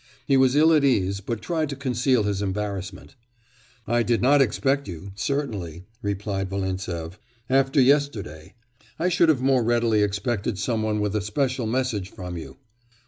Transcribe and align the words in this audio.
He 0.25 0.35
was 0.35 0.55
ill 0.55 0.73
at 0.73 0.83
ease, 0.83 1.19
but 1.19 1.43
tried 1.43 1.69
to 1.69 1.75
conceal 1.75 2.23
his 2.23 2.41
embarrassment. 2.41 3.13
'I 3.85 4.01
did 4.01 4.19
not 4.19 4.41
expect 4.41 4.87
you, 4.87 5.11
certainly,' 5.13 5.83
replied 6.01 6.49
Volintsev, 6.49 7.19
'after 7.51 7.79
yesterday. 7.79 8.55
I 8.97 9.09
should 9.09 9.29
have 9.29 9.41
more 9.43 9.63
readily 9.63 10.01
expected 10.01 10.57
some 10.57 10.81
one 10.81 11.01
with 11.01 11.15
a 11.15 11.21
special 11.21 11.67
message 11.67 12.09
from 12.09 12.35
you. 12.35 12.57